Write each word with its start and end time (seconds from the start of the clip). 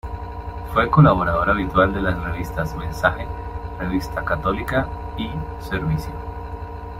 Fue 0.73 0.89
colaborador 0.89 1.51
habitual 1.51 1.93
de 1.93 2.01
las 2.01 2.19
revistas 2.19 2.75
"Mensaje", 2.75 3.27
"Revista 3.79 4.25
Católica" 4.25 4.89
y 5.15 5.29
"Servicio". 5.63 6.11